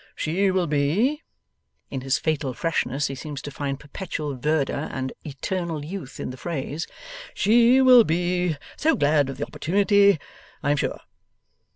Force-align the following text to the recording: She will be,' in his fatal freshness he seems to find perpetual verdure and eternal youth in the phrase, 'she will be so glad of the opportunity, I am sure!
She 0.15 0.49
will 0.49 0.65
be,' 0.65 1.21
in 1.91 2.01
his 2.01 2.17
fatal 2.17 2.55
freshness 2.55 3.05
he 3.05 3.13
seems 3.13 3.39
to 3.43 3.51
find 3.51 3.79
perpetual 3.79 4.35
verdure 4.35 4.89
and 4.91 5.13
eternal 5.23 5.85
youth 5.85 6.19
in 6.19 6.31
the 6.31 6.37
phrase, 6.37 6.87
'she 7.35 7.81
will 7.81 8.03
be 8.03 8.57
so 8.77 8.95
glad 8.95 9.29
of 9.29 9.37
the 9.37 9.45
opportunity, 9.45 10.19
I 10.63 10.71
am 10.71 10.77
sure! 10.77 11.01